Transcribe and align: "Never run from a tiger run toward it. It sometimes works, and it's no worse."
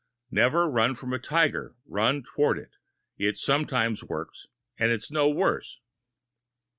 "Never 0.31 0.67
run 0.67 0.95
from 0.95 1.13
a 1.13 1.19
tiger 1.19 1.75
run 1.85 2.23
toward 2.23 2.57
it. 2.57 2.71
It 3.19 3.37
sometimes 3.37 4.03
works, 4.03 4.47
and 4.79 4.89
it's 4.91 5.11
no 5.11 5.29
worse." 5.29 5.79